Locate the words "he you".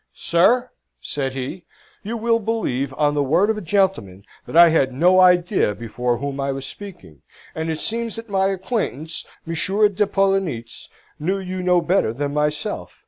1.35-2.17